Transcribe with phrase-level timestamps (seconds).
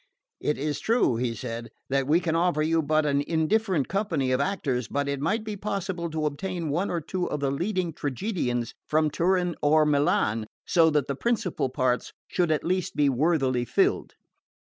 [0.39, 4.41] "It is true," he said, "that we can offer you but an indifferent company of
[4.41, 8.73] actors; but it might be possible to obtain one or two of the leading tragedians
[8.87, 14.15] from Turin or Milan, so that the principal parts should at least be worthily filled."